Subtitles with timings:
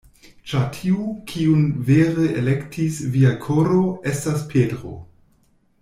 [0.51, 1.01] Ĉar tiu,
[1.31, 3.85] kiun vere elektis via koro,
[4.15, 4.97] estas Petro.